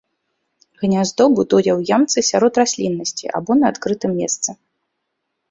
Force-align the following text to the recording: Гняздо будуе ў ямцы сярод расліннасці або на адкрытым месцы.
Гняздо 0.83 1.23
будуе 1.39 1.59
ў 1.63 1.97
ямцы 1.97 2.19
сярод 2.31 2.53
расліннасці 2.61 3.25
або 3.41 3.51
на 3.61 3.65
адкрытым 3.75 4.11
месцы. 4.25 4.49